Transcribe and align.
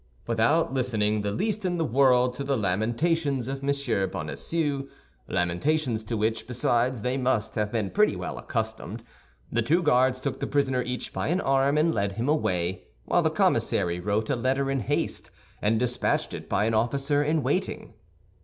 Without 0.25 0.73
listening 0.73 1.21
the 1.21 1.31
least 1.31 1.63
in 1.63 1.77
the 1.77 1.85
world 1.85 2.33
to 2.33 2.43
the 2.43 2.57
lamentations 2.57 3.47
of 3.47 3.63
M. 3.63 4.09
Bonacieux—lamentations 4.09 6.03
to 6.05 6.17
which, 6.17 6.47
besides, 6.47 7.03
they 7.03 7.17
must 7.17 7.53
have 7.53 7.71
been 7.71 7.91
pretty 7.91 8.15
well 8.15 8.39
accustomed—the 8.39 9.61
two 9.61 9.83
guards 9.83 10.19
took 10.19 10.39
the 10.39 10.47
prisoner 10.47 10.81
each 10.81 11.13
by 11.13 11.27
an 11.27 11.39
arm, 11.39 11.77
and 11.77 11.93
led 11.93 12.13
him 12.13 12.27
away, 12.27 12.87
while 13.05 13.21
the 13.21 13.29
commissary 13.29 13.99
wrote 13.99 14.31
a 14.31 14.35
letter 14.35 14.71
in 14.71 14.79
haste 14.79 15.29
and 15.61 15.79
dispatched 15.79 16.33
it 16.33 16.49
by 16.49 16.65
an 16.65 16.73
officer 16.73 17.21
in 17.21 17.43
waiting. 17.43 17.93